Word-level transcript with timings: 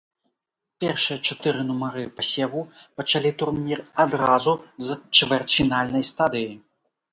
Першыя 0.83 1.17
чатыры 1.27 1.61
нумары 1.67 2.05
пасеву 2.21 2.63
пачалі 3.01 3.29
турнір 3.43 3.85
адразу 4.07 4.53
з 4.89 4.99
чвэрцьфінальнай 5.21 6.03
стадыі. 6.13 6.51